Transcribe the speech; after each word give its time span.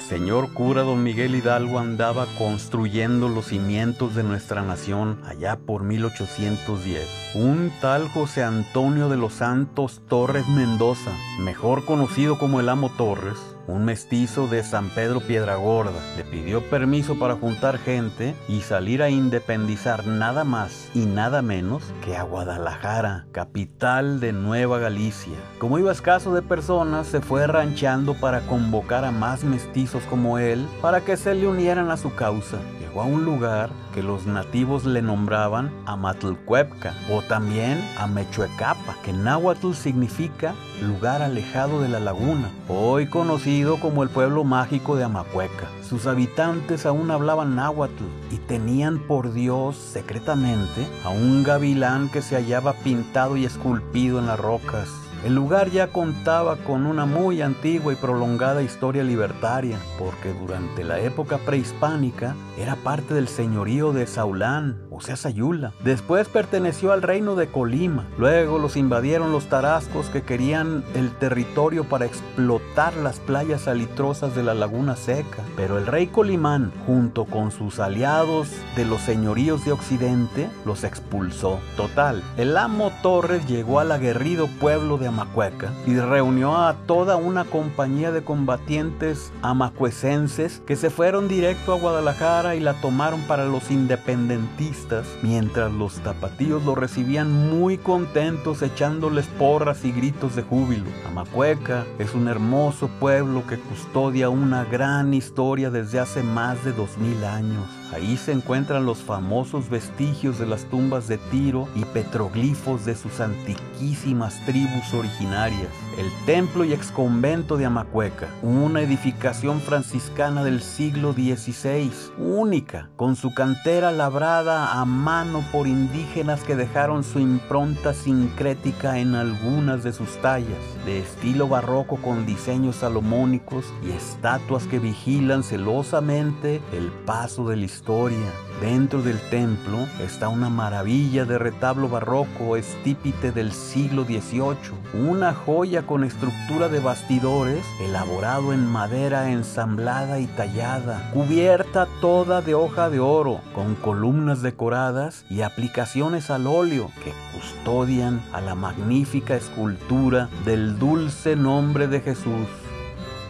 señor 0.00 0.52
cura 0.54 0.82
don 0.82 1.02
Miguel 1.02 1.34
Hidalgo 1.34 1.78
andaba 1.78 2.26
construyendo 2.38 3.28
los 3.28 3.46
cimientos 3.48 4.14
de 4.14 4.22
nuestra 4.22 4.62
nación 4.62 5.20
allá 5.26 5.56
por 5.56 5.82
1810. 5.82 7.32
Un 7.34 7.70
tal 7.82 8.08
José 8.08 8.42
Antonio 8.42 9.10
de 9.10 9.18
los 9.18 9.34
Santos 9.34 10.00
Torres 10.08 10.48
Mendoza, 10.48 11.10
mejor 11.38 11.84
conocido 11.84 12.38
como 12.38 12.60
el 12.60 12.70
Amo 12.70 12.90
Torres, 12.96 13.38
un 13.66 13.84
mestizo 13.84 14.46
de 14.46 14.62
San 14.62 14.90
Pedro 14.90 15.20
Piedragorda, 15.20 16.00
le 16.16 16.24
pidió 16.24 16.62
permiso 16.68 17.18
para 17.18 17.36
juntar 17.36 17.78
gente 17.78 18.34
y 18.48 18.60
salir 18.60 19.02
a 19.02 19.10
independizar 19.10 20.06
nada 20.06 20.44
más 20.44 20.88
y 20.94 21.06
nada 21.06 21.42
menos 21.42 21.82
que 22.04 22.16
a 22.16 22.22
Guadalajara, 22.22 23.26
capital 23.32 24.20
de 24.20 24.32
Nueva 24.32 24.78
Galicia. 24.78 25.34
Como 25.58 25.78
iba 25.78 25.92
escaso 25.92 26.34
de 26.34 26.42
personas, 26.42 27.06
se 27.06 27.20
fue 27.20 27.46
ranchando 27.46 28.14
para 28.14 28.40
convocar 28.42 29.04
a 29.04 29.10
más 29.10 29.44
mestizos 29.44 30.02
como 30.04 30.38
él 30.38 30.66
para 30.80 31.00
que 31.00 31.16
se 31.16 31.34
le 31.34 31.46
unieran 31.46 31.90
a 31.90 31.96
su 31.96 32.14
causa. 32.14 32.58
A 32.94 33.06
un 33.06 33.24
lugar 33.26 33.70
que 33.92 34.02
los 34.02 34.24
nativos 34.24 34.86
le 34.86 35.02
nombraban 35.02 35.70
Amatlcuepca 35.84 36.94
o 37.10 37.20
también 37.20 37.84
Amechuecapa, 37.98 38.96
que 39.04 39.10
en 39.10 39.24
náhuatl 39.24 39.74
significa 39.74 40.54
lugar 40.80 41.20
alejado 41.20 41.82
de 41.82 41.90
la 41.90 42.00
laguna, 42.00 42.50
hoy 42.66 43.06
conocido 43.06 43.78
como 43.78 44.04
el 44.04 44.08
pueblo 44.08 44.44
mágico 44.44 44.96
de 44.96 45.04
Amacueca. 45.04 45.68
Sus 45.82 46.06
habitantes 46.06 46.86
aún 46.86 47.10
hablaban 47.10 47.56
náhuatl 47.56 48.04
y 48.30 48.38
tenían 48.38 49.00
por 49.00 49.34
Dios 49.34 49.76
secretamente 49.76 50.86
a 51.04 51.10
un 51.10 51.42
gavilán 51.42 52.08
que 52.08 52.22
se 52.22 52.36
hallaba 52.36 52.72
pintado 52.72 53.36
y 53.36 53.44
esculpido 53.44 54.18
en 54.18 54.28
las 54.28 54.40
rocas. 54.40 54.88
El 55.24 55.34
lugar 55.34 55.70
ya 55.70 55.86
contaba 55.86 56.56
con 56.56 56.84
una 56.84 57.06
muy 57.06 57.40
antigua 57.40 57.94
y 57.94 57.96
prolongada 57.96 58.62
historia 58.62 59.02
libertaria, 59.02 59.78
porque 59.98 60.34
durante 60.34 60.84
la 60.84 61.00
época 61.00 61.38
prehispánica 61.38 62.36
era 62.58 62.76
parte 62.76 63.14
del 63.14 63.26
señorío 63.26 63.94
de 63.94 64.06
Saulán, 64.06 64.82
o 64.94 65.00
sea 65.00 65.16
Sayula. 65.16 65.72
Después 65.82 66.28
perteneció 66.28 66.92
al 66.92 67.02
reino 67.02 67.34
de 67.34 67.48
Colima. 67.48 68.04
Luego 68.18 68.58
los 68.58 68.76
invadieron 68.76 69.32
los 69.32 69.46
tarascos 69.46 70.08
que 70.08 70.22
querían 70.22 70.84
el 70.94 71.10
territorio 71.12 71.84
para 71.84 72.06
explotar 72.06 72.96
las 72.96 73.18
playas 73.18 73.62
salitrosas 73.62 74.34
de 74.34 74.42
la 74.42 74.54
laguna 74.54 74.96
seca. 74.96 75.42
Pero 75.56 75.78
el 75.78 75.86
rey 75.86 76.06
Colimán, 76.06 76.72
junto 76.86 77.24
con 77.24 77.50
sus 77.50 77.80
aliados 77.80 78.48
de 78.76 78.84
los 78.84 79.00
señoríos 79.00 79.64
de 79.64 79.72
Occidente, 79.72 80.48
los 80.64 80.84
expulsó. 80.84 81.58
Total, 81.76 82.22
el 82.36 82.56
amo 82.56 82.92
Torres 83.02 83.46
llegó 83.46 83.80
al 83.80 83.92
aguerrido 83.92 84.46
pueblo 84.60 84.98
de 84.98 85.08
Amacueca 85.08 85.72
y 85.86 85.96
reunió 85.96 86.56
a 86.56 86.74
toda 86.86 87.16
una 87.16 87.44
compañía 87.44 88.12
de 88.12 88.22
combatientes 88.22 89.32
amacuecenses 89.42 90.62
que 90.66 90.76
se 90.76 90.90
fueron 90.90 91.28
directo 91.28 91.72
a 91.72 91.78
Guadalajara 91.78 92.54
y 92.54 92.60
la 92.60 92.74
tomaron 92.80 93.22
para 93.22 93.46
los 93.46 93.70
independentistas, 93.70 94.83
mientras 95.22 95.72
los 95.72 95.94
tapatíos 96.00 96.64
lo 96.64 96.74
recibían 96.74 97.32
muy 97.32 97.78
contentos 97.78 98.62
echándoles 98.62 99.26
porras 99.26 99.84
y 99.84 99.92
gritos 99.92 100.36
de 100.36 100.42
júbilo. 100.42 100.86
Amacueca 101.06 101.84
es 101.98 102.14
un 102.14 102.28
hermoso 102.28 102.88
pueblo 103.00 103.46
que 103.46 103.58
custodia 103.58 104.28
una 104.28 104.64
gran 104.64 105.14
historia 105.14 105.70
desde 105.70 106.00
hace 106.00 106.22
más 106.22 106.64
de 106.64 106.72
dos 106.72 106.98
mil 106.98 107.24
años. 107.24 107.66
Ahí 107.94 108.16
se 108.16 108.32
encuentran 108.32 108.86
los 108.86 109.04
famosos 109.04 109.70
vestigios 109.70 110.40
de 110.40 110.46
las 110.46 110.64
tumbas 110.64 111.06
de 111.06 111.16
Tiro 111.16 111.68
y 111.76 111.84
petroglifos 111.84 112.84
de 112.84 112.96
sus 112.96 113.20
antiquísimas 113.20 114.44
tribus 114.46 114.92
originarias. 114.92 115.68
El 115.96 116.10
templo 116.26 116.64
y 116.64 116.72
exconvento 116.72 117.56
de 117.56 117.66
Amacueca, 117.66 118.26
una 118.42 118.80
edificación 118.80 119.60
franciscana 119.60 120.42
del 120.42 120.60
siglo 120.60 121.12
XVI, 121.12 121.92
única, 122.18 122.88
con 122.96 123.14
su 123.14 123.32
cantera 123.32 123.92
labrada 123.92 124.72
a 124.72 124.84
mano 124.84 125.44
por 125.52 125.68
indígenas 125.68 126.42
que 126.42 126.56
dejaron 126.56 127.04
su 127.04 127.20
impronta 127.20 127.94
sincrética 127.94 128.98
en 128.98 129.14
algunas 129.14 129.84
de 129.84 129.92
sus 129.92 130.20
tallas, 130.20 130.58
de 130.84 130.98
estilo 130.98 131.46
barroco 131.46 131.98
con 131.98 132.26
diseños 132.26 132.74
salomónicos 132.74 133.72
y 133.86 133.92
estatuas 133.92 134.66
que 134.66 134.80
vigilan 134.80 135.44
celosamente 135.44 136.60
el 136.72 136.90
paso 137.06 137.48
de 137.48 137.54
la 137.54 137.66
historia. 137.84 138.32
Dentro 138.62 139.02
del 139.02 139.20
templo 139.28 139.86
está 140.00 140.28
una 140.28 140.48
maravilla 140.48 141.26
de 141.26 141.36
retablo 141.36 141.86
barroco 141.86 142.56
estípite 142.56 143.30
del 143.30 143.52
siglo 143.52 144.04
XVIII, 144.04 145.04
una 145.06 145.34
joya 145.34 145.82
con 145.82 146.02
estructura 146.02 146.70
de 146.70 146.80
bastidores 146.80 147.62
elaborado 147.82 148.54
en 148.54 148.64
madera 148.64 149.30
ensamblada 149.32 150.18
y 150.18 150.26
tallada, 150.28 151.10
cubierta 151.12 151.86
toda 152.00 152.40
de 152.40 152.54
hoja 152.54 152.88
de 152.88 153.00
oro, 153.00 153.42
con 153.54 153.74
columnas 153.74 154.40
decoradas 154.40 155.26
y 155.28 155.42
aplicaciones 155.42 156.30
al 156.30 156.46
óleo 156.46 156.90
que 157.02 157.12
custodian 157.34 158.22
a 158.32 158.40
la 158.40 158.54
magnífica 158.54 159.36
escultura 159.36 160.30
del 160.46 160.78
dulce 160.78 161.36
nombre 161.36 161.86
de 161.86 162.00
Jesús 162.00 162.48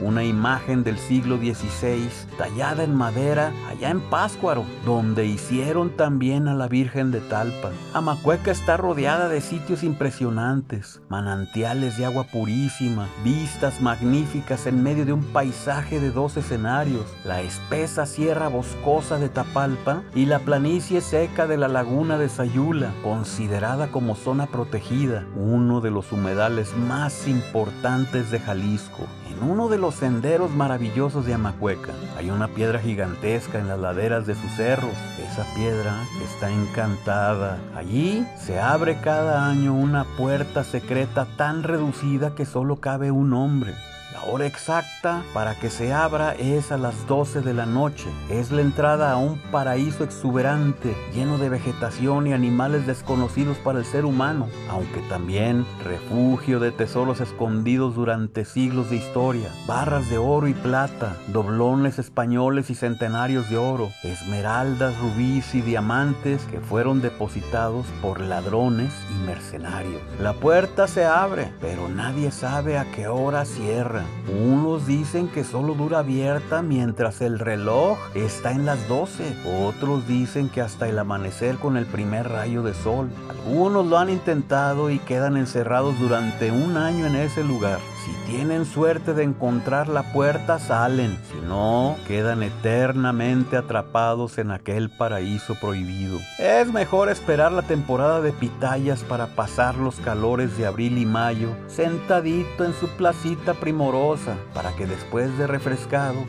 una 0.00 0.24
imagen 0.24 0.84
del 0.84 0.98
siglo 0.98 1.36
XVI 1.36 2.08
tallada 2.36 2.84
en 2.84 2.94
madera 2.94 3.52
allá 3.68 3.90
en 3.90 4.00
Páscuaro, 4.00 4.64
donde 4.84 5.26
hicieron 5.26 5.90
también 5.90 6.48
a 6.48 6.54
la 6.54 6.68
Virgen 6.68 7.10
de 7.10 7.20
Talpa. 7.20 7.70
Amacueca 7.92 8.50
está 8.50 8.76
rodeada 8.76 9.28
de 9.28 9.40
sitios 9.40 9.82
impresionantes, 9.82 11.00
manantiales 11.08 11.96
de 11.98 12.04
agua 12.04 12.24
purísima, 12.24 13.08
vistas 13.22 13.80
magníficas 13.80 14.66
en 14.66 14.82
medio 14.82 15.04
de 15.04 15.12
un 15.12 15.24
paisaje 15.24 16.00
de 16.00 16.10
dos 16.10 16.36
escenarios, 16.36 17.04
la 17.24 17.40
espesa 17.40 18.06
sierra 18.06 18.48
boscosa 18.48 19.18
de 19.18 19.28
Tapalpa 19.28 20.02
y 20.14 20.26
la 20.26 20.40
planicie 20.40 21.00
seca 21.00 21.46
de 21.46 21.56
la 21.56 21.68
laguna 21.68 22.18
de 22.18 22.28
Sayula, 22.28 22.92
considerada 23.02 23.88
como 23.88 24.16
zona 24.16 24.46
protegida, 24.46 25.26
uno 25.36 25.80
de 25.80 25.90
los 25.90 26.12
humedales 26.12 26.76
más 26.76 27.26
importantes 27.28 28.30
de 28.30 28.40
Jalisco. 28.40 29.06
En 29.36 29.50
uno 29.50 29.68
de 29.68 29.78
los 29.78 29.96
senderos 29.96 30.50
maravillosos 30.50 31.26
de 31.26 31.34
Amacueca 31.34 31.92
hay 32.16 32.30
una 32.30 32.48
piedra 32.48 32.78
gigantesca 32.78 33.58
en 33.58 33.68
las 33.68 33.78
laderas 33.78 34.26
de 34.26 34.34
sus 34.34 34.50
cerros. 34.52 34.92
Esa 35.18 35.44
piedra 35.54 35.92
está 36.24 36.50
encantada. 36.50 37.58
Allí 37.74 38.26
se 38.38 38.60
abre 38.60 39.00
cada 39.00 39.48
año 39.48 39.74
una 39.74 40.04
puerta 40.16 40.62
secreta 40.62 41.26
tan 41.36 41.62
reducida 41.62 42.34
que 42.34 42.46
solo 42.46 42.76
cabe 42.76 43.10
un 43.10 43.32
hombre. 43.32 43.74
La 44.14 44.22
hora 44.30 44.46
exacta 44.46 45.24
para 45.34 45.56
que 45.56 45.70
se 45.70 45.92
abra 45.92 46.36
es 46.36 46.70
a 46.70 46.78
las 46.78 47.08
12 47.08 47.40
de 47.40 47.52
la 47.52 47.66
noche. 47.66 48.06
Es 48.30 48.52
la 48.52 48.62
entrada 48.62 49.10
a 49.10 49.16
un 49.16 49.38
paraíso 49.50 50.04
exuberante, 50.04 50.94
lleno 51.12 51.36
de 51.36 51.48
vegetación 51.48 52.28
y 52.28 52.32
animales 52.32 52.86
desconocidos 52.86 53.58
para 53.58 53.80
el 53.80 53.84
ser 53.84 54.04
humano, 54.04 54.48
aunque 54.70 55.00
también 55.08 55.66
refugio 55.82 56.60
de 56.60 56.70
tesoros 56.70 57.20
escondidos 57.20 57.96
durante 57.96 58.44
siglos 58.44 58.88
de 58.88 58.96
historia, 58.96 59.50
barras 59.66 60.08
de 60.08 60.18
oro 60.18 60.46
y 60.46 60.54
plata, 60.54 61.16
doblones 61.32 61.98
españoles 61.98 62.70
y 62.70 62.76
centenarios 62.76 63.50
de 63.50 63.56
oro, 63.56 63.90
esmeraldas, 64.04 64.96
rubíes 65.00 65.52
y 65.56 65.60
diamantes 65.60 66.44
que 66.44 66.60
fueron 66.60 67.02
depositados 67.02 67.84
por 68.00 68.20
ladrones 68.20 68.92
y 69.10 69.26
mercenarios. 69.26 70.00
La 70.20 70.34
puerta 70.34 70.86
se 70.86 71.04
abre, 71.04 71.52
pero 71.60 71.88
nadie 71.88 72.30
sabe 72.30 72.78
a 72.78 72.84
qué 72.92 73.08
hora 73.08 73.44
cierra. 73.44 74.04
Unos 74.28 74.86
dicen 74.86 75.28
que 75.28 75.44
solo 75.44 75.74
dura 75.74 75.98
abierta 75.98 76.62
mientras 76.62 77.20
el 77.20 77.38
reloj 77.38 77.98
está 78.14 78.52
en 78.52 78.64
las 78.64 78.88
12. 78.88 79.36
Otros 79.66 80.08
dicen 80.08 80.48
que 80.48 80.60
hasta 80.60 80.88
el 80.88 80.98
amanecer 80.98 81.56
con 81.56 81.76
el 81.76 81.86
primer 81.86 82.28
rayo 82.28 82.62
de 82.62 82.74
sol. 82.74 83.10
Algunos 83.28 83.86
lo 83.86 83.98
han 83.98 84.10
intentado 84.10 84.90
y 84.90 84.98
quedan 84.98 85.36
encerrados 85.36 85.98
durante 85.98 86.50
un 86.50 86.76
año 86.76 87.06
en 87.06 87.16
ese 87.16 87.44
lugar. 87.44 87.78
Si 88.04 88.12
tienen 88.30 88.66
suerte 88.66 89.14
de 89.14 89.22
encontrar 89.22 89.88
la 89.88 90.02
puerta, 90.12 90.58
salen. 90.58 91.18
Si 91.32 91.40
no, 91.40 91.96
quedan 92.06 92.42
eternamente 92.42 93.56
atrapados 93.56 94.36
en 94.36 94.50
aquel 94.50 94.90
paraíso 94.90 95.54
prohibido. 95.54 96.18
Es 96.38 96.70
mejor 96.70 97.08
esperar 97.08 97.50
la 97.52 97.62
temporada 97.62 98.20
de 98.20 98.32
pitayas 98.32 99.02
para 99.04 99.28
pasar 99.28 99.76
los 99.76 100.00
calores 100.00 100.58
de 100.58 100.66
abril 100.66 100.98
y 100.98 101.06
mayo, 101.06 101.48
sentadito 101.66 102.66
en 102.66 102.74
su 102.74 102.88
placita 102.88 103.54
primorosa, 103.54 104.36
para 104.52 104.76
que 104.76 104.84
después 104.84 105.38
de 105.38 105.46
refrescado, 105.46 106.26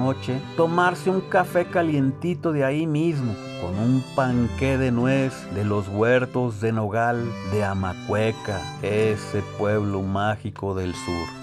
noche, 0.00 0.40
tomarse 0.56 1.10
un 1.10 1.20
café 1.20 1.66
calientito 1.66 2.52
de 2.52 2.64
ahí 2.64 2.86
mismo 2.86 3.34
con 3.60 3.78
un 3.78 4.02
panqué 4.16 4.78
de 4.78 4.90
nuez 4.90 5.34
de 5.54 5.64
los 5.64 5.86
huertos 5.88 6.60
de 6.60 6.72
Nogal 6.72 7.22
de 7.52 7.62
Amacueca, 7.62 8.60
ese 8.82 9.42
pueblo 9.58 10.00
mágico 10.02 10.74
del 10.74 10.94
sur. 10.94 11.39